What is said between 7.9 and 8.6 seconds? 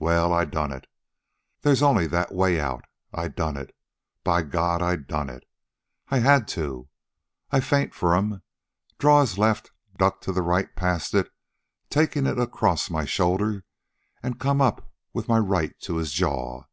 for 'm,